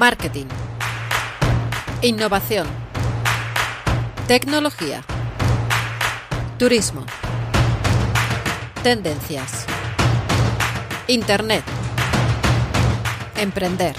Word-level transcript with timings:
Marketing. 0.00 0.46
Innovación. 2.00 2.66
Tecnología. 4.26 5.02
Turismo. 6.58 7.04
Tendencias. 8.82 9.66
Internet. 11.06 11.62
Emprender. 13.36 13.94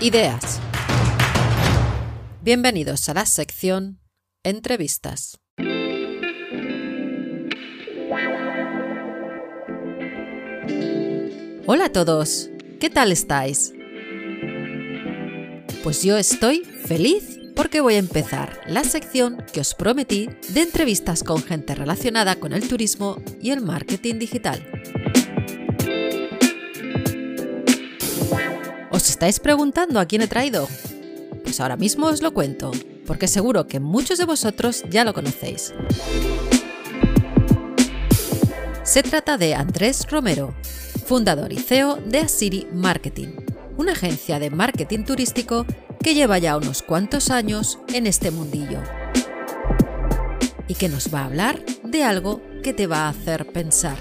Ideas. 0.00 0.60
Bienvenidos 2.40 3.10
a 3.10 3.12
la 3.12 3.26
sección 3.26 4.00
Entrevistas. 4.44 5.38
Hola 11.66 11.84
a 11.84 11.92
todos, 11.92 12.48
¿qué 12.80 12.88
tal 12.88 13.12
estáis? 13.12 13.74
Pues 15.82 16.04
yo 16.04 16.16
estoy 16.16 16.60
feliz 16.64 17.40
porque 17.56 17.80
voy 17.80 17.94
a 17.94 17.98
empezar 17.98 18.60
la 18.68 18.84
sección 18.84 19.44
que 19.52 19.60
os 19.60 19.74
prometí 19.74 20.30
de 20.50 20.62
entrevistas 20.62 21.24
con 21.24 21.42
gente 21.42 21.74
relacionada 21.74 22.36
con 22.36 22.52
el 22.52 22.68
turismo 22.68 23.20
y 23.40 23.50
el 23.50 23.62
marketing 23.62 24.20
digital. 24.20 24.64
¿Os 28.90 29.10
estáis 29.10 29.40
preguntando 29.40 29.98
a 29.98 30.06
quién 30.06 30.22
he 30.22 30.28
traído? 30.28 30.68
Pues 31.42 31.58
ahora 31.60 31.76
mismo 31.76 32.06
os 32.06 32.22
lo 32.22 32.32
cuento, 32.32 32.70
porque 33.04 33.26
seguro 33.26 33.66
que 33.66 33.80
muchos 33.80 34.18
de 34.18 34.24
vosotros 34.24 34.84
ya 34.88 35.04
lo 35.04 35.12
conocéis. 35.12 35.74
Se 38.84 39.02
trata 39.02 39.36
de 39.36 39.56
Andrés 39.56 40.06
Romero, 40.08 40.54
fundador 41.06 41.52
y 41.52 41.58
CEO 41.58 41.96
de 41.96 42.18
Asiri 42.18 42.68
Marketing, 42.72 43.30
una 43.76 43.92
agencia 43.92 44.38
de 44.38 44.50
marketing 44.50 45.04
turístico 45.04 45.66
que 46.02 46.14
lleva 46.14 46.38
ya 46.38 46.56
unos 46.56 46.82
cuantos 46.82 47.30
años 47.30 47.78
en 47.92 48.06
este 48.06 48.30
mundillo 48.30 48.80
y 50.66 50.74
que 50.74 50.88
nos 50.88 51.14
va 51.14 51.20
a 51.20 51.24
hablar 51.26 51.64
de 51.84 52.02
algo 52.02 52.40
que 52.62 52.72
te 52.72 52.86
va 52.86 53.06
a 53.06 53.08
hacer 53.10 53.46
pensar. 53.52 53.96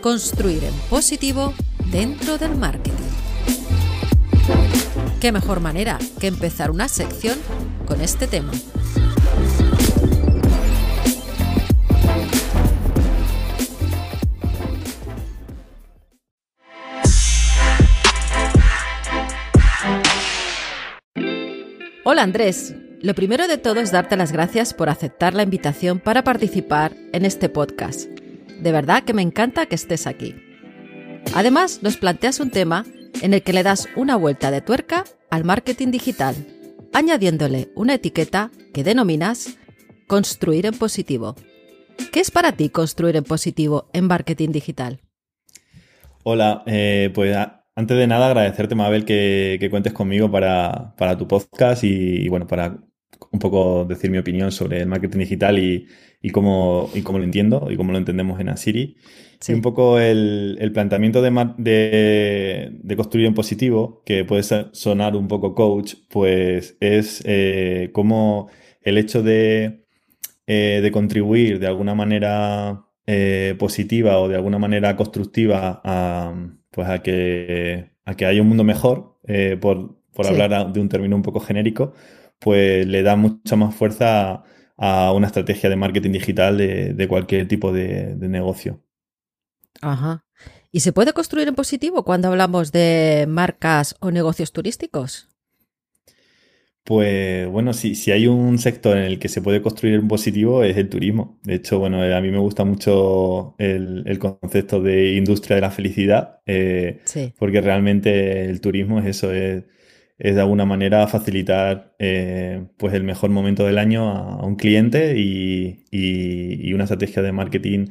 Construir 0.00 0.64
en 0.64 0.74
positivo 0.88 1.52
dentro 1.90 2.38
del 2.38 2.56
marketing. 2.56 2.92
¿Qué 5.20 5.32
mejor 5.32 5.60
manera 5.60 5.98
que 6.20 6.26
empezar 6.26 6.70
una 6.70 6.88
sección 6.88 7.38
con 7.86 8.00
este 8.00 8.26
tema? 8.26 8.52
Hola 22.14 22.22
Andrés, 22.22 22.76
lo 23.00 23.12
primero 23.16 23.48
de 23.48 23.58
todo 23.58 23.80
es 23.80 23.90
darte 23.90 24.16
las 24.16 24.30
gracias 24.30 24.72
por 24.72 24.88
aceptar 24.88 25.34
la 25.34 25.42
invitación 25.42 25.98
para 25.98 26.22
participar 26.22 26.94
en 27.12 27.24
este 27.24 27.48
podcast. 27.48 28.08
De 28.60 28.70
verdad 28.70 29.02
que 29.02 29.12
me 29.12 29.20
encanta 29.20 29.66
que 29.66 29.74
estés 29.74 30.06
aquí. 30.06 30.36
Además, 31.34 31.80
nos 31.82 31.96
planteas 31.96 32.38
un 32.38 32.52
tema 32.52 32.86
en 33.20 33.34
el 33.34 33.42
que 33.42 33.52
le 33.52 33.64
das 33.64 33.88
una 33.96 34.14
vuelta 34.14 34.52
de 34.52 34.60
tuerca 34.60 35.02
al 35.28 35.42
marketing 35.42 35.90
digital, 35.90 36.36
añadiéndole 36.92 37.72
una 37.74 37.94
etiqueta 37.94 38.52
que 38.72 38.84
denominas 38.84 39.58
construir 40.06 40.66
en 40.66 40.78
positivo. 40.78 41.34
¿Qué 42.12 42.20
es 42.20 42.30
para 42.30 42.52
ti 42.52 42.68
construir 42.68 43.16
en 43.16 43.24
positivo 43.24 43.90
en 43.92 44.06
marketing 44.06 44.50
digital? 44.50 45.00
Hola, 46.22 46.62
eh, 46.66 47.10
pues 47.12 47.36
antes 47.74 47.96
de 47.96 48.06
nada, 48.06 48.26
agradecerte, 48.26 48.74
Mabel, 48.74 49.04
que, 49.04 49.66
cuentes 49.70 49.92
conmigo 49.92 50.30
para, 50.30 50.94
tu 51.18 51.28
podcast 51.28 51.84
y, 51.84 52.28
bueno, 52.28 52.46
para 52.46 52.78
un 53.30 53.38
poco 53.38 53.84
decir 53.84 54.10
mi 54.10 54.18
opinión 54.18 54.52
sobre 54.52 54.80
el 54.80 54.86
marketing 54.86 55.18
digital 55.18 55.58
y, 55.58 55.86
cómo, 56.32 56.90
cómo, 57.02 57.18
lo 57.18 57.24
entiendo 57.24 57.68
y 57.70 57.76
cómo 57.76 57.92
lo 57.92 57.98
entendemos 57.98 58.40
en 58.40 58.48
Asiri. 58.48 58.96
Y 59.46 59.52
un 59.52 59.60
poco 59.60 59.98
el, 59.98 60.70
planteamiento 60.72 61.20
de, 61.20 62.72
de, 62.82 62.96
construir 62.96 63.26
en 63.26 63.34
positivo, 63.34 64.02
que 64.06 64.24
puede 64.24 64.42
sonar 64.72 65.16
un 65.16 65.28
poco 65.28 65.54
coach, 65.54 65.94
pues 66.08 66.76
es 66.80 67.22
eh, 67.26 67.90
como 67.92 68.48
el 68.82 68.98
hecho 68.98 69.22
de, 69.22 69.84
eh, 70.46 70.80
de 70.82 70.92
contribuir 70.92 71.58
de 71.58 71.66
alguna 71.66 71.94
manera 71.94 72.86
eh, 73.06 73.54
positiva 73.58 74.18
o 74.18 74.28
de 74.28 74.36
alguna 74.36 74.58
manera 74.58 74.96
constructiva 74.96 75.80
a 75.84 76.34
pues 76.74 76.88
a 76.88 77.02
que, 77.02 77.92
a 78.04 78.14
que 78.14 78.26
haya 78.26 78.42
un 78.42 78.48
mundo 78.48 78.64
mejor, 78.64 79.16
eh, 79.24 79.56
por, 79.60 79.96
hablar 80.18 80.72
de 80.72 80.80
un 80.80 80.88
término 80.88 81.16
un 81.16 81.22
poco 81.22 81.40
genérico, 81.40 81.92
pues 82.40 82.86
le 82.86 83.02
da 83.02 83.16
mucha 83.16 83.56
más 83.56 83.74
fuerza 83.74 84.42
a, 84.76 85.12
una 85.12 85.28
estrategia 85.28 85.70
de 85.70 85.76
marketing 85.76 86.10
digital 86.10 86.58
de, 86.58 87.06
cualquier 87.08 87.46
tipo 87.46 87.72
de, 87.72 88.16
negocio. 88.16 88.82
Ajá. 89.80 90.24
¿Y 90.72 90.80
se 90.80 90.92
puede 90.92 91.12
construir 91.12 91.46
en 91.46 91.54
positivo 91.54 92.04
cuando 92.04 92.28
hablamos 92.28 92.72
de 92.72 93.26
marcas 93.28 93.94
o 94.00 94.10
negocios 94.10 94.52
turísticos? 94.52 95.28
Pues 96.84 97.48
bueno, 97.48 97.72
si, 97.72 97.94
si 97.94 98.12
hay 98.12 98.26
un 98.26 98.58
sector 98.58 98.98
en 98.98 99.04
el 99.04 99.18
que 99.18 99.28
se 99.30 99.40
puede 99.40 99.62
construir 99.62 99.98
un 99.98 100.06
positivo 100.06 100.62
es 100.64 100.76
el 100.76 100.90
turismo. 100.90 101.40
De 101.42 101.54
hecho, 101.54 101.78
bueno, 101.78 102.02
a 102.02 102.20
mí 102.20 102.30
me 102.30 102.38
gusta 102.38 102.64
mucho 102.64 103.54
el, 103.58 104.18
concepto 104.18 104.82
de 104.82 105.14
industria 105.14 105.56
de 105.56 105.62
la 105.62 105.70
felicidad, 105.70 106.40
eh, 106.44 107.00
porque 107.38 107.62
realmente 107.62 108.44
el 108.44 108.60
turismo 108.60 108.98
es 109.00 109.06
eso, 109.06 109.32
es, 109.32 109.64
de 110.18 110.40
alguna 110.40 110.66
manera 110.66 111.06
facilitar 111.08 111.94
eh, 111.98 112.66
pues 112.76 112.92
el 112.94 113.02
mejor 113.02 113.30
momento 113.30 113.64
del 113.64 113.78
año 113.78 114.10
a, 114.10 114.44
un 114.44 114.56
cliente 114.56 115.14
y, 115.18 116.72
una 116.74 116.84
estrategia 116.84 117.22
de 117.22 117.32
marketing 117.32 117.86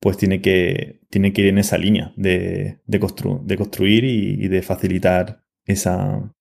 pues 0.00 0.16
tiene 0.16 0.40
que, 0.40 1.00
tiene 1.10 1.32
que 1.32 1.42
ir 1.42 1.48
en 1.48 1.58
esa 1.58 1.76
línea 1.76 2.12
de, 2.16 2.80
de, 2.86 2.98
de 3.44 3.56
construir 3.56 4.04
y, 4.04 4.44
y, 4.44 4.48
de 4.48 4.62
facilitar 4.62 5.42
esa, 5.66 6.32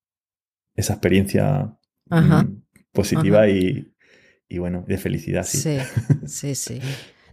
esa 0.75 0.94
experiencia 0.94 1.78
Mm, 2.09 2.62
positiva 2.91 3.47
Y, 3.50 4.57
bueno, 4.57 4.84
de 4.88 4.97
felicidad, 4.97 5.45
sí. 5.45 5.57
Sí, 5.57 5.78
sí, 6.25 6.56
sí. 6.56 6.81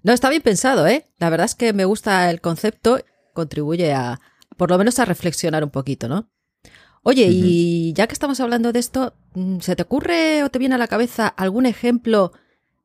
No, 0.02 0.12
está 0.12 0.28
bien 0.28 0.42
pensado, 0.42 0.86
¿eh? 0.86 1.06
La 1.18 1.30
verdad 1.30 1.46
es 1.46 1.54
que 1.54 1.72
me 1.72 1.84
gusta 1.84 2.30
el 2.30 2.40
concepto, 2.40 2.98
contribuye 3.32 3.92
a, 3.92 4.20
por 4.56 4.70
lo 4.70 4.78
menos 4.78 4.98
a 4.98 5.04
reflexionar 5.04 5.64
un 5.64 5.70
poquito, 5.70 6.08
¿no? 6.08 6.28
Oye, 7.02 7.28
y 7.30 7.92
ya 7.92 8.06
que 8.06 8.14
estamos 8.14 8.40
hablando 8.40 8.72
de 8.72 8.78
esto, 8.78 9.14
mm, 9.34 9.60
¿se 9.60 9.76
te 9.76 9.82
ocurre 9.82 10.42
o 10.42 10.48
te 10.48 10.58
viene 10.58 10.74
a 10.74 10.78
la 10.78 10.88
cabeza 10.88 11.28
algún 11.28 11.66
ejemplo 11.66 12.32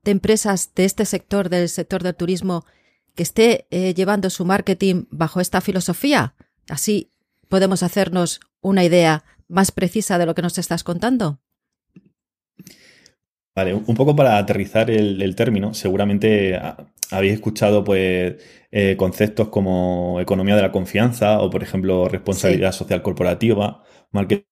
de 0.04 0.12
empresas 0.12 0.74
de 0.76 0.86
este 0.86 1.06
sector, 1.06 1.50
del 1.50 1.70
sector 1.70 2.04
del 2.04 2.16
turismo, 2.16 2.66
que 3.16 3.24
esté 3.24 3.68
eh, 3.72 3.94
llevando 3.94 4.30
su 4.30 4.44
marketing 4.44 5.06
bajo 5.10 5.40
esta 5.40 5.62
filosofía? 5.62 6.36
Así 6.68 7.14
podemos 7.48 7.82
hacernos 7.82 8.42
una 8.62 8.84
idea 8.84 9.24
más 9.48 9.72
precisa 9.72 10.18
de 10.18 10.26
lo 10.26 10.36
que 10.36 10.42
nos 10.42 10.58
estás 10.58 10.84
contando. 10.84 11.40
Vale, 13.60 13.74
un 13.74 13.94
poco 13.94 14.16
para 14.16 14.38
aterrizar 14.38 14.90
el, 14.90 15.36
término, 15.36 15.74
seguramente 15.74 16.58
habéis 17.12 17.34
escuchado 17.34 17.84
pues 17.84 18.36
eh, 18.72 18.96
conceptos 18.98 19.50
como 19.50 20.18
economía 20.22 20.56
de 20.56 20.62
la 20.62 20.72
confianza 20.72 21.42
o, 21.42 21.50
por 21.50 21.62
ejemplo, 21.62 22.08
responsabilidad 22.08 22.72
social 22.72 23.02
corporativa, 23.02 23.84
marketing 24.12 24.46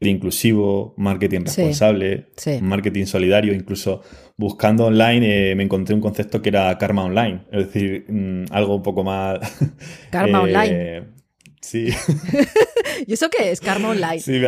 inclusivo, 0.00 0.92
marketing 0.98 1.40
responsable, 1.46 2.32
marketing 2.60 3.06
solidario, 3.06 3.54
incluso 3.54 4.02
buscando 4.36 4.84
online 4.84 5.52
eh, 5.52 5.54
me 5.54 5.62
encontré 5.62 5.94
un 5.94 6.02
concepto 6.02 6.42
que 6.42 6.50
era 6.50 6.76
karma 6.76 7.04
online, 7.04 7.46
es 7.50 7.72
decir, 7.72 8.04
mm, 8.06 8.44
algo 8.50 8.76
un 8.76 8.82
poco 8.82 9.04
más... 9.04 9.38
Karma 10.10 10.42
online. 10.42 11.14
Sí. 11.62 11.88
¿Y 13.06 13.14
eso 13.14 13.30
qué 13.30 13.52
es, 13.52 13.62
karma 13.62 13.88
online? 13.88 14.20
Sí, 14.20 14.38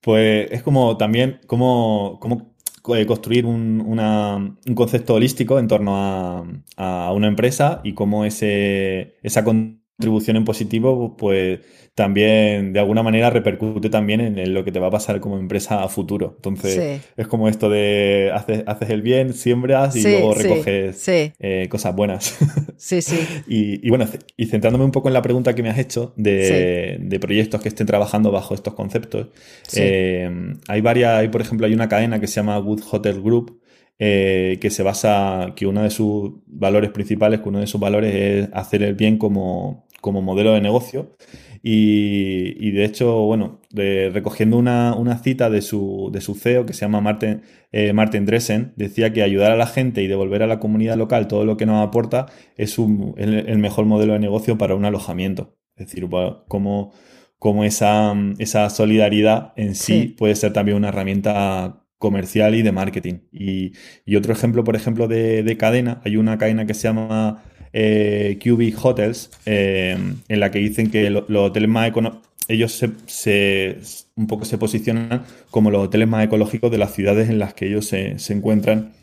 pues 0.00 0.50
es 0.50 0.62
como 0.62 0.96
también, 0.96 1.40
como, 1.46 2.18
como 2.20 2.36
eh, 2.38 2.55
construir 3.06 3.46
un, 3.46 3.80
un, 3.80 4.74
concepto 4.74 5.14
holístico 5.14 5.58
en 5.58 5.68
torno 5.68 5.96
a, 5.96 6.44
a, 6.76 7.12
una 7.12 7.28
empresa 7.28 7.80
y 7.84 7.94
cómo 7.94 8.24
ese, 8.24 9.16
esa 9.22 9.44
contribución 9.96 10.36
en 10.36 10.44
positivo, 10.44 11.16
pues 11.16 11.60
también 11.94 12.74
de 12.74 12.80
alguna 12.80 13.02
manera 13.02 13.30
repercute 13.30 13.88
también 13.88 14.20
en, 14.20 14.52
lo 14.52 14.62
que 14.62 14.70
te 14.70 14.78
va 14.78 14.88
a 14.88 14.90
pasar 14.90 15.20
como 15.20 15.38
empresa 15.38 15.82
a 15.82 15.88
futuro. 15.88 16.34
Entonces, 16.36 17.00
es 17.16 17.26
como 17.26 17.48
esto 17.48 17.70
de 17.70 18.30
haces, 18.34 18.62
haces 18.66 18.90
el 18.90 19.00
bien, 19.00 19.32
siembras 19.32 19.96
y 19.96 20.02
luego 20.02 20.34
recoges 20.34 21.02
eh, 21.08 21.66
cosas 21.70 21.94
buenas. 21.96 22.36
Sí, 22.78 23.00
sí. 23.00 23.16
y, 23.48 23.88
bueno, 23.88 24.06
y 24.36 24.46
centrándome 24.46 24.84
un 24.84 24.90
poco 24.90 25.08
en 25.08 25.14
la 25.14 25.22
pregunta 25.22 25.54
que 25.54 25.62
me 25.62 25.70
has 25.70 25.78
hecho 25.78 26.12
de, 26.16 26.98
de 27.00 27.18
proyectos 27.18 27.62
que 27.62 27.70
estén 27.70 27.86
trabajando 27.86 28.30
bajo 28.30 28.54
estos 28.54 28.74
conceptos, 28.74 29.28
eh, 29.74 30.30
hay 30.68 30.80
varias, 30.82 31.18
hay 31.18 31.28
por 31.28 31.40
ejemplo, 31.40 31.66
hay 31.66 31.72
una 31.72 31.88
cadena 31.88 32.20
que 32.20 32.26
se 32.26 32.34
llama 32.34 32.58
Good 32.58 32.82
Hotel 32.92 33.22
Group, 33.22 33.62
eh, 33.98 34.58
que 34.60 34.68
se 34.68 34.82
basa, 34.82 35.54
que 35.56 35.66
uno 35.66 35.82
de 35.82 35.88
sus 35.88 36.32
valores 36.46 36.90
principales, 36.90 37.40
que 37.40 37.48
uno 37.48 37.60
de 37.60 37.66
sus 37.66 37.80
valores 37.80 38.14
es 38.14 38.48
hacer 38.52 38.82
el 38.82 38.92
bien 38.92 39.16
como, 39.16 39.85
como 40.06 40.22
modelo 40.22 40.52
de 40.52 40.60
negocio 40.60 41.16
Y, 41.64 42.70
de 42.70 42.84
hecho, 42.84 43.24
bueno, 43.24 43.60
recogiendo 43.74 44.56
una, 44.56 45.18
cita 45.18 45.50
de 45.50 45.62
su, 45.62 46.10
de 46.12 46.20
su 46.20 46.36
CEO 46.36 46.64
que 46.64 46.74
se 46.74 46.82
llama 46.82 47.00
Martin, 47.00 47.42
eh, 47.72 47.92
Martin 47.92 48.24
Dressen, 48.24 48.72
decía 48.76 49.12
que 49.12 49.24
ayudar 49.24 49.50
a 49.50 49.56
la 49.56 49.66
gente 49.66 50.02
y 50.02 50.06
devolver 50.06 50.44
a 50.44 50.46
la 50.46 50.60
comunidad 50.60 50.96
local 50.96 51.26
todo 51.26 51.44
lo 51.44 51.56
que 51.56 51.66
nos 51.66 51.84
aporta 51.84 52.26
es 52.56 52.78
el, 52.78 53.58
mejor 53.58 53.86
modelo 53.86 54.12
de 54.12 54.20
negocio 54.20 54.56
para 54.56 54.76
un 54.76 54.84
alojamiento. 54.84 55.56
Es 55.74 55.86
decir, 55.88 56.08
como, 56.46 56.92
como 57.40 57.64
esa, 57.64 58.14
esa 58.38 58.70
solidaridad 58.70 59.54
en 59.56 59.74
sí, 59.74 60.14
puede 60.16 60.36
ser 60.36 60.52
también 60.52 60.76
una 60.76 60.90
herramienta 60.90 61.82
comercial 61.98 62.54
y 62.54 62.62
de 62.62 62.70
marketing. 62.70 63.18
Y, 63.32 63.72
otro 64.16 64.32
ejemplo, 64.32 64.62
por 64.62 64.76
ejemplo, 64.76 65.08
de, 65.08 65.56
cadena, 65.58 66.00
hay 66.04 66.16
una 66.16 66.38
cadena 66.38 66.64
que 66.64 66.74
se 66.74 66.86
llama 66.86 67.42
eh, 67.78 68.38
Cubic 68.42 68.82
Hotels, 68.82 69.30
eh, 69.44 69.98
en 70.28 70.40
la 70.40 70.50
que 70.50 70.60
dicen 70.60 70.90
que 70.90 71.10
los 71.10 71.28
hoteles 71.28 71.68
más 71.68 71.86
económicos, 71.86 72.26
ellos 72.48 72.72
se, 72.72 73.78
un 74.14 74.26
poco 74.26 74.46
se 74.46 74.56
posicionan 74.56 75.24
como 75.50 75.70
los 75.70 75.84
hoteles 75.84 76.08
más 76.08 76.24
ecológicos 76.24 76.70
de 76.70 76.78
las 76.78 76.94
ciudades 76.94 77.28
en 77.28 77.38
las 77.38 77.52
que 77.52 77.66
ellos 77.66 77.84
se, 77.84 78.16
encuentran 78.30 78.94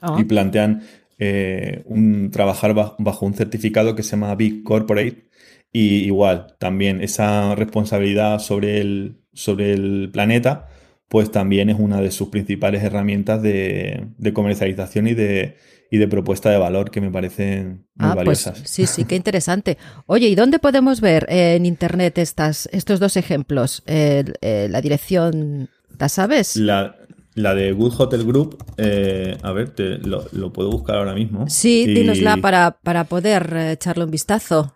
ah. 0.00 0.16
y 0.18 0.24
plantean 0.24 0.84
eh, 1.18 1.82
un, 1.84 2.30
trabajar 2.30 2.72
bajo, 2.72 3.26
un 3.26 3.34
certificado 3.34 3.94
que 3.94 4.02
se 4.02 4.12
llama 4.12 4.34
Big 4.36 4.62
Corporate. 4.62 5.28
Y 5.70 6.04
igual, 6.04 6.54
también 6.58 7.02
esa 7.02 7.54
responsabilidad 7.54 8.38
sobre 8.38 8.80
el, 8.80 9.18
sobre 9.34 9.74
el 9.74 10.08
planeta 10.10 10.68
pues 11.14 11.30
también 11.30 11.70
es 11.70 11.78
una 11.78 12.00
de 12.00 12.10
sus 12.10 12.26
principales 12.30 12.82
herramientas 12.82 13.40
de, 13.40 14.08
comercialización 14.32 15.06
y 15.06 15.14
de, 15.14 15.56
de 15.88 16.08
propuesta 16.08 16.50
de 16.50 16.58
valor 16.58 16.90
que 16.90 17.00
me 17.00 17.08
parecen 17.08 17.86
muy 17.94 18.08
ah, 18.08 18.14
pues 18.14 18.46
valiosas. 18.46 18.62
sí, 18.64 18.84
sí, 18.84 19.04
qué 19.04 19.14
interesante. 19.22 19.78
Oye, 20.06 20.26
¿y 20.26 20.34
dónde 20.34 20.58
podemos 20.58 21.00
ver 21.00 21.26
en 21.28 21.66
Internet 21.66 22.18
estas, 22.18 22.68
estos 22.72 22.98
dos 22.98 23.16
ejemplos? 23.16 23.84
Eh, 23.86 24.24
la 24.68 24.80
dirección, 24.80 25.70
¿la 26.00 26.08
sabes? 26.08 26.56
La, 26.56 26.96
de 27.36 27.70
Good 27.70 27.94
Hotel 27.96 28.24
Group, 28.24 28.64
eh, 28.76 29.38
a 29.40 29.52
ver, 29.52 29.70
te, 29.70 29.98
lo, 29.98 30.52
puedo 30.52 30.72
buscar 30.72 30.96
ahora 30.96 31.14
mismo. 31.14 31.48
Sí, 31.48 31.86
dínosla 31.86 32.38
para, 32.38 32.78
para 32.82 33.04
poder 33.04 33.54
eh, 33.54 33.70
echarle 33.70 34.02
un 34.02 34.10
vistazo. 34.10 34.74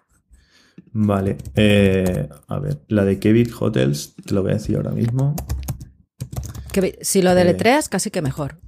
Vale, 0.93 1.37
a 2.47 2.59
ver, 2.61 2.79
la 2.87 3.05
de 3.05 3.19
Kevin 3.19 3.51
Hotels, 3.59 4.15
te 4.25 4.35
lo 4.35 4.43
voy 4.43 4.53
a 4.53 4.55
decir 4.55 4.77
ahora 4.77 4.93
mismo 4.93 5.35
si 7.01 7.23
lo 7.23 7.35
deletreas, 7.35 7.87
eh, 7.87 7.89
casi 7.91 8.11
que 8.11 8.23
mejor. 8.23 8.61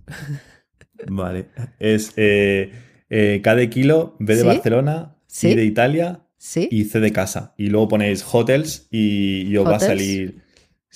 Vale. 1.08 1.48
Es 1.78 2.12
eh, 2.16 2.72
eh, 3.08 3.40
K 3.42 3.54
de 3.54 3.70
kilo, 3.70 4.16
B 4.18 4.36
de 4.36 4.42
Barcelona, 4.42 5.16
C 5.26 5.54
de 5.54 5.64
Italia 5.64 6.26
y 6.54 6.84
C 6.84 7.00
de 7.00 7.12
casa. 7.12 7.54
Y 7.56 7.68
luego 7.68 7.88
ponéis 7.88 8.24
hotels 8.30 8.86
y, 8.90 9.56
os 9.56 9.66
va 9.66 9.76
a 9.76 9.80
salir. 9.80 10.42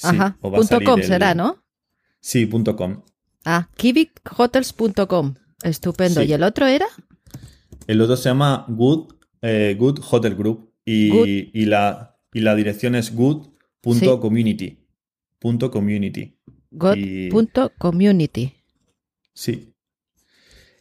Ajá. 0.03 0.37
punto 0.41 0.81
.com 0.85 1.03
será, 1.03 1.35
¿no? 1.35 1.63
Sí, 2.21 2.47
punto 2.47 2.77
.com. 2.77 3.03
Ah, 3.45 3.69
kibikhotels.com. 3.77 5.35
Estupendo. 5.63 6.23
¿Y 6.23 6.33
el 6.33 6.43
otro 6.43 6.67
era? 6.67 6.87
El 7.87 8.01
otro 8.01 8.17
se 8.17 8.29
llama 8.29 8.65
Good, 8.69 9.15
good 9.77 10.01
Hotel 10.11 10.35
Group 10.35 10.73
y, 10.85 11.65
la, 11.67 12.19
y 12.33 12.41
la 12.41 12.55
dirección 12.55 12.95
es 12.95 13.15
good.community. 13.15 14.79
community. 15.71 16.39
God.community. 16.75 18.55
Sí. 19.33 19.75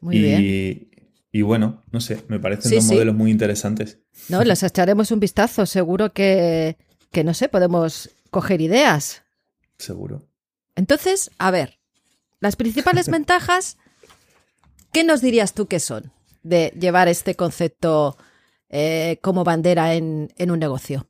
Muy 0.02 0.20
bien. 0.20 0.90
Y 1.36 1.42
bueno, 1.42 1.82
no 1.92 2.00
sé, 2.00 2.24
me 2.28 2.40
parecen 2.40 2.76
dos 2.76 2.86
modelos 2.86 3.16
muy 3.16 3.32
interesantes. 3.32 4.00
No, 4.30 4.44
les 4.44 4.62
echaremos 4.62 5.10
un 5.10 5.20
vistazo. 5.20 5.66
Seguro 5.66 6.14
que, 6.14 6.78
que, 7.12 7.24
no 7.24 7.34
sé, 7.34 7.50
podemos 7.50 8.12
coger 8.30 8.62
ideas. 8.62 9.24
Seguro. 9.80 10.22
Entonces, 10.76 11.32
a 11.40 11.50
ver, 11.50 11.80
las 12.40 12.56
principales 12.56 13.08
ventajas, 13.12 13.78
¿qué 14.92 15.04
nos 15.04 15.22
dirías 15.22 15.54
tú 15.56 15.66
que 15.66 15.80
son 15.80 16.12
de 16.44 16.72
llevar 16.80 17.08
este 17.08 17.34
concepto 17.34 18.16
eh, 18.70 19.18
como 19.22 19.44
bandera 19.44 19.96
en, 19.96 20.32
en 20.38 20.52
un 20.52 20.60
negocio? 20.60 21.10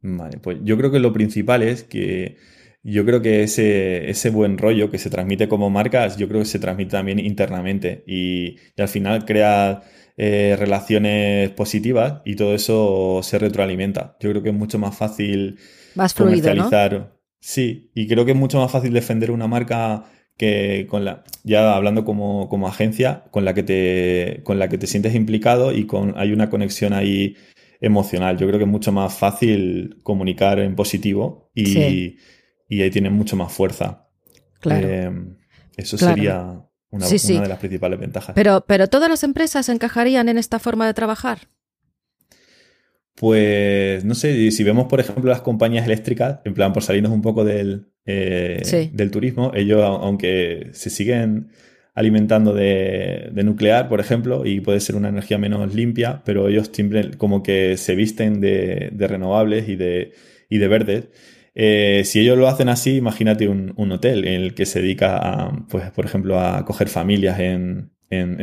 Vale, 0.00 0.38
pues 0.38 0.58
yo 0.64 0.76
creo 0.76 0.90
que 0.90 0.98
lo 0.98 1.12
principal 1.12 1.62
es 1.62 1.84
que 1.84 2.38
yo 2.82 3.04
creo 3.04 3.22
que 3.22 3.44
ese, 3.44 4.10
ese 4.10 4.30
buen 4.30 4.58
rollo 4.58 4.90
que 4.90 4.98
se 4.98 5.10
transmite 5.10 5.48
como 5.48 5.70
marcas, 5.70 6.16
yo 6.16 6.28
creo 6.28 6.40
que 6.40 6.46
se 6.46 6.58
transmite 6.58 6.90
también 6.90 7.18
internamente 7.18 8.02
y, 8.06 8.56
al 8.76 8.88
final 8.88 9.24
crea 9.24 9.82
eh, 10.16 10.56
relaciones 10.58 11.50
positivas 11.50 12.22
y 12.24 12.36
todo 12.36 12.54
eso 12.54 13.20
se 13.22 13.38
retroalimenta. 13.38 14.16
Yo 14.20 14.30
creo 14.30 14.42
que 14.42 14.50
es 14.50 14.54
mucho 14.54 14.78
más 14.78 14.96
fácil 14.96 15.58
más 15.94 16.14
comercializar. 16.14 17.16
Sí, 17.38 17.90
y 17.94 18.06
creo 18.06 18.24
que 18.24 18.32
es 18.32 18.36
mucho 18.36 18.58
más 18.58 18.70
fácil 18.70 18.92
defender 18.92 19.30
una 19.30 19.48
marca 19.48 20.04
que 20.36 20.86
con 20.88 21.04
la, 21.04 21.24
ya 21.44 21.74
hablando 21.74 22.04
como, 22.04 22.48
como, 22.48 22.66
agencia, 22.66 23.24
con 23.30 23.44
la 23.44 23.54
que 23.54 23.62
te, 23.62 24.40
con 24.44 24.58
la 24.58 24.68
que 24.68 24.78
te 24.78 24.86
sientes 24.86 25.14
implicado 25.14 25.72
y 25.72 25.86
con, 25.86 26.14
hay 26.16 26.32
una 26.32 26.50
conexión 26.50 26.92
ahí 26.92 27.36
emocional. 27.80 28.38
Yo 28.38 28.46
creo 28.46 28.58
que 28.58 28.64
es 28.64 28.70
mucho 28.70 28.92
más 28.92 29.14
fácil 29.14 30.00
comunicar 30.02 30.58
en 30.60 30.74
positivo 30.74 31.50
y, 31.54 32.16
y 32.72 32.80
ahí 32.80 32.90
tienen 32.90 33.12
mucho 33.12 33.36
más 33.36 33.52
fuerza. 33.52 34.08
Claro. 34.58 34.88
Eh, 34.88 35.10
eso 35.76 35.98
sería 35.98 36.64
una, 36.88 37.06
de 37.06 37.48
las 37.48 37.58
principales 37.58 38.00
ventajas. 38.00 38.34
Pero, 38.34 38.64
pero 38.66 38.86
¿todas 38.86 39.10
las 39.10 39.24
empresas 39.24 39.68
encajarían 39.68 40.30
en 40.30 40.38
esta 40.38 40.58
forma 40.58 40.86
de 40.86 40.94
trabajar? 40.94 41.48
Pues 43.14 44.06
no 44.06 44.14
sé, 44.14 44.50
si 44.50 44.64
vemos 44.64 44.86
por 44.86 45.00
ejemplo 45.00 45.30
las 45.30 45.42
compañías 45.42 45.84
eléctricas, 45.84 46.40
en 46.46 46.54
plan 46.54 46.72
por 46.72 46.82
salirnos 46.82 47.12
un 47.12 47.20
poco 47.20 47.44
del, 47.44 47.92
eh, 48.06 48.90
del 48.90 49.10
turismo, 49.10 49.52
ellos 49.54 49.82
aunque 49.82 50.70
se 50.72 50.88
siguen 50.88 51.50
alimentando 51.94 52.54
de, 52.54 53.32
nuclear, 53.44 53.90
por 53.90 54.00
ejemplo, 54.00 54.46
y 54.46 54.60
puede 54.60 54.80
ser 54.80 54.96
una 54.96 55.10
energía 55.10 55.36
menos 55.36 55.74
limpia, 55.74 56.22
pero 56.24 56.48
ellos 56.48 56.70
siempre 56.72 57.10
como 57.18 57.42
que 57.42 57.76
se 57.76 57.94
visten 57.94 58.40
de, 58.40 58.88
de 58.92 59.06
renovables 59.08 59.68
y 59.68 59.76
de, 59.76 60.14
y 60.48 60.56
de 60.56 60.68
verdes. 60.68 61.04
Eh, 61.54 62.02
si 62.04 62.20
ellos 62.20 62.38
lo 62.38 62.48
hacen 62.48 62.68
así, 62.68 62.96
imagínate 62.96 63.48
un, 63.48 63.92
hotel 63.92 64.26
en 64.26 64.42
el 64.42 64.54
que 64.54 64.66
se 64.66 64.80
dedica 64.80 65.18
a, 65.18 65.66
pues, 65.68 65.90
por 65.90 66.04
ejemplo, 66.04 66.40
a 66.40 66.64
coger 66.64 66.88
familias 66.88 67.38
en, 67.40 67.90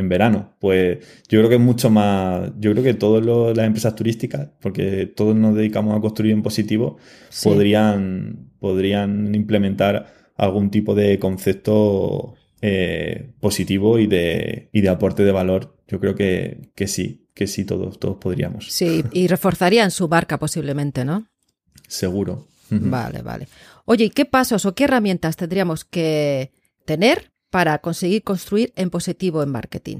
verano. 0.10 0.56
Pues 0.60 0.98
yo 1.28 1.40
creo 1.40 1.50
que 1.50 1.56
es 1.56 1.62
mucho 1.62 1.92
más. 1.92 2.52
Yo 2.60 2.72
creo 2.72 2.84
que 2.84 2.96
todas 2.96 3.24
las 3.56 3.68
empresas 3.68 3.96
turísticas, 3.96 4.50
porque 4.62 5.06
todos 5.06 5.36
nos 5.36 5.56
dedicamos 5.56 5.96
a 5.96 6.02
construir 6.02 6.34
en 6.34 6.42
positivo, 6.42 6.98
podrían, 7.44 8.50
podrían 8.60 9.36
implementar 9.36 10.12
algún 10.36 10.72
tipo 10.72 10.96
de 10.96 11.20
concepto 11.20 12.34
eh, 12.62 13.32
positivo 13.40 14.00
y 14.00 14.08
de, 14.08 14.70
y 14.74 14.82
de 14.82 14.90
aporte 14.90 15.24
de 15.24 15.32
valor. 15.32 15.78
Yo 15.88 16.00
creo 16.00 16.16
que, 16.16 16.72
que 16.76 16.88
sí, 16.88 17.28
que 17.36 17.46
sí, 17.46 17.64
todos, 17.64 18.00
todos 18.00 18.18
podríamos. 18.18 18.66
Sí, 18.70 19.04
y 19.12 19.28
reforzarían 19.28 19.92
su 19.92 20.08
barca 20.08 20.40
posiblemente, 20.40 21.06
¿no? 21.06 21.28
Seguro. 21.88 22.48
Vale, 22.70 23.22
vale. 23.22 23.48
Oye, 23.86 24.06
¿y 24.06 24.10
qué 24.10 24.26
pasos 24.26 24.66
o 24.66 24.76
qué 24.76 24.86
herramientas 24.86 25.36
tendríamos 25.36 25.86
que 25.86 26.52
tener 26.86 27.32
para 27.50 27.80
conseguir 27.80 28.24
construir 28.24 28.72
en 28.76 28.90
positivo 28.90 29.42
en 29.44 29.50
marketing? 29.50 29.98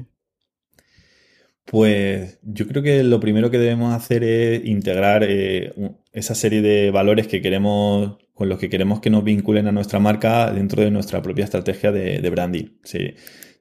Pues 1.66 2.40
yo 2.42 2.68
creo 2.68 2.82
que 2.82 3.04
lo 3.04 3.20
primero 3.20 3.52
que 3.52 3.60
debemos 3.60 3.94
hacer 3.94 4.24
es 4.24 4.66
integrar 4.66 5.24
eh, 5.24 5.72
esa 6.12 6.34
serie 6.34 6.62
de 6.62 6.90
valores 6.90 7.28
que 7.28 7.42
queremos, 7.42 8.18
con 8.34 8.50
los 8.50 8.58
que 8.58 8.70
queremos 8.70 9.02
que 9.02 9.12
nos 9.12 9.24
vinculen 9.24 9.68
a 9.68 9.72
nuestra 9.72 10.00
marca 10.00 10.52
dentro 10.52 10.82
de 10.82 10.90
nuestra 10.90 11.22
propia 11.22 11.46
estrategia 11.46 11.92
de, 11.92 12.28
branding. 12.30 12.80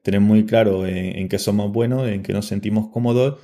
tener 0.01 0.21
muy 0.21 0.45
claro 0.45 0.87
en, 0.87 1.19
en, 1.19 1.29
qué 1.29 1.37
somos 1.37 1.71
buenos, 1.71 2.07
en 2.07 2.23
qué 2.23 2.33
nos 2.33 2.47
sentimos 2.47 2.89
cómodos 2.89 3.39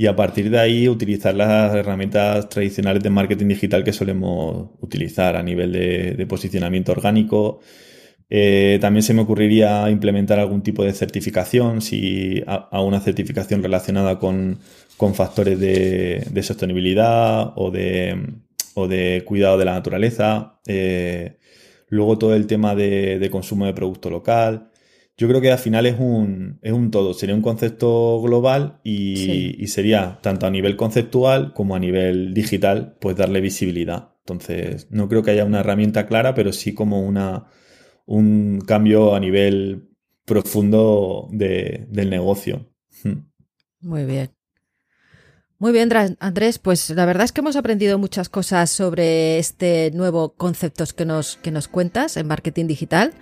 y 0.00 0.06
a 0.06 0.14
partir 0.14 0.48
de 0.48 0.60
ahí 0.60 0.88
utilizar 0.88 1.34
las 1.34 1.74
herramientas 1.74 2.48
tradicionales 2.48 3.02
de 3.02 3.10
marketing 3.10 3.48
digital 3.48 3.82
que 3.82 3.92
solemos 3.92 4.70
utilizar 4.80 5.34
a 5.34 5.42
nivel 5.42 5.72
de, 5.72 6.26
posicionamiento 6.28 6.92
orgánico. 6.92 7.60
Eh, 8.30 8.78
también 8.80 9.02
se 9.02 9.12
me 9.12 9.22
ocurriría 9.22 9.90
implementar 9.90 10.38
algún 10.38 10.62
tipo 10.62 10.84
de 10.84 10.92
certificación, 10.92 11.82
si 11.82 12.44
a, 12.46 12.80
una 12.80 13.00
certificación 13.00 13.60
relacionada 13.60 14.20
con, 14.20 14.60
factores 15.14 15.58
de, 15.58 16.42
sostenibilidad 16.44 17.52
o 17.56 17.72
de, 17.72 18.34
o 18.74 18.86
de, 18.86 19.24
cuidado 19.26 19.58
de 19.58 19.64
la 19.64 19.72
naturaleza. 19.72 20.60
Eh, 20.66 21.38
luego 21.88 22.18
todo 22.18 22.36
el 22.36 22.46
tema 22.46 22.76
de 22.76 23.28
consumo 23.32 23.66
de 23.66 23.74
producto 23.74 24.10
local 24.10 24.70
yo 25.18 25.26
creo 25.26 25.40
que 25.40 25.50
al 25.50 25.58
final 25.58 25.84
es 25.84 25.98
un, 25.98 26.60
es 26.62 26.72
un 26.72 26.92
todo, 26.92 27.12
sería 27.12 27.34
un 27.34 27.42
concepto 27.42 28.22
global 28.22 28.80
y, 28.84 29.66
sería 29.66 30.20
tanto 30.22 30.46
a 30.46 30.50
nivel 30.50 30.76
conceptual 30.76 31.52
como 31.54 31.74
a 31.74 31.80
nivel 31.80 32.32
digital, 32.32 32.96
pues 33.00 33.16
darle 33.16 33.40
visibilidad. 33.40 34.14
Entonces, 34.20 34.86
no 34.90 35.08
creo 35.08 35.24
que 35.24 35.32
haya 35.32 35.44
una 35.44 35.60
herramienta 35.60 36.06
clara, 36.06 36.34
pero 36.34 36.52
sí 36.52 36.72
como 36.72 37.02
una, 37.02 37.46
un 38.06 38.60
cambio 38.64 39.16
a 39.16 39.20
nivel 39.20 39.88
profundo 40.24 41.28
del 41.32 42.10
negocio. 42.10 42.70
Hmm. 43.02 43.26
Muy 43.80 44.04
bien. 44.04 44.30
Muy 45.58 45.72
bien, 45.72 45.90
Andrés, 46.20 46.60
pues 46.60 46.90
la 46.90 47.06
verdad 47.06 47.24
es 47.24 47.32
que 47.32 47.40
hemos 47.40 47.56
aprendido 47.56 47.98
muchas 47.98 48.28
cosas 48.28 48.70
sobre 48.70 49.38
este 49.38 49.90
nuevo 49.92 50.34
concepto 50.34 50.84
que 50.96 51.04
nos, 51.04 51.36
que 51.38 51.50
nos 51.50 51.66
cuentas 51.66 52.16
en 52.16 52.28
marketing 52.28 52.66
digital. 52.68 53.12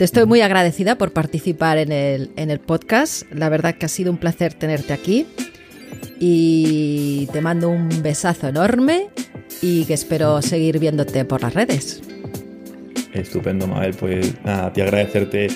Te 0.00 0.06
estoy 0.06 0.24
muy 0.24 0.40
agradecida 0.40 0.96
por 0.96 1.12
participar 1.12 1.76
en 1.76 1.92
el, 1.92 2.30
en 2.36 2.50
el 2.50 2.58
podcast. 2.58 3.30
La 3.34 3.50
verdad 3.50 3.74
que 3.74 3.84
ha 3.84 3.88
sido 3.90 4.10
un 4.10 4.16
placer 4.16 4.54
tenerte 4.54 4.94
aquí. 4.94 5.26
Y 6.18 7.28
te 7.34 7.42
mando 7.42 7.68
un 7.68 7.90
besazo 8.02 8.48
enorme 8.48 9.08
y 9.60 9.84
que 9.84 9.92
espero 9.92 10.40
seguir 10.40 10.78
viéndote 10.78 11.26
por 11.26 11.42
las 11.42 11.52
redes. 11.52 12.00
Estupendo, 13.12 13.66
Mabel. 13.66 13.92
Pues 13.92 14.42
nada, 14.42 14.68
a 14.68 14.72
ti 14.72 14.80
agradecerte 14.80 15.48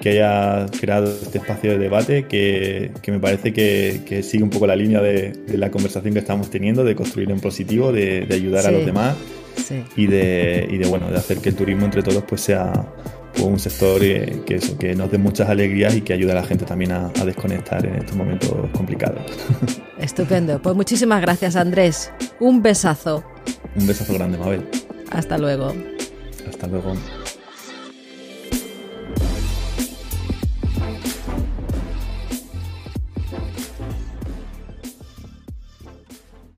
que 0.00 0.10
haya 0.10 0.66
creado 0.78 1.10
este 1.10 1.38
espacio 1.38 1.72
de 1.72 1.78
debate 1.78 2.26
que, 2.26 2.92
me 3.08 3.18
parece 3.18 3.52
que, 3.52 4.22
sigue 4.22 4.44
un 4.44 4.50
poco 4.50 4.68
la 4.68 4.76
línea 4.76 5.00
de, 5.00 5.32
la 5.54 5.72
conversación 5.72 6.14
que 6.14 6.20
estamos 6.20 6.50
teniendo, 6.50 6.84
de 6.84 6.94
construir 6.94 7.32
en 7.32 7.40
positivo, 7.40 7.90
de, 7.90 8.28
ayudar 8.30 8.64
a 8.64 8.70
los 8.70 8.86
demás 8.86 9.16
y, 9.96 10.06
de, 10.06 10.86
bueno, 10.88 11.10
de 11.10 11.16
hacer 11.16 11.38
que 11.38 11.48
el 11.48 11.56
turismo 11.56 11.84
entre 11.84 12.04
todos 12.04 12.22
pues 12.22 12.42
sea 12.42 12.86
un 13.40 13.58
sector 13.58 14.00
que, 14.00 14.42
eso, 14.48 14.76
que 14.78 14.94
nos 14.94 15.10
dé 15.10 15.18
muchas 15.18 15.48
alegrías 15.48 15.94
y 15.94 16.00
que 16.00 16.12
ayude 16.12 16.32
a 16.32 16.36
la 16.36 16.44
gente 16.44 16.64
también 16.64 16.92
a, 16.92 17.06
a 17.06 17.24
desconectar 17.24 17.84
en 17.84 17.96
estos 17.96 18.16
momentos 18.16 18.52
complicados. 18.72 19.20
Estupendo. 19.98 20.60
Pues 20.60 20.74
muchísimas 20.76 21.20
gracias 21.20 21.56
Andrés. 21.56 22.10
Un 22.40 22.62
besazo. 22.62 23.24
Un 23.76 23.86
besazo 23.86 24.14
grande, 24.14 24.38
Mabel. 24.38 24.68
Hasta 25.10 25.38
luego. 25.38 25.72
Hasta 26.48 26.66
luego. 26.66 26.94